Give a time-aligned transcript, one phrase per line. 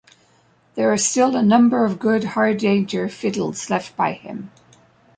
[0.73, 4.49] There are still a number of good Hardanger fiddles left by him.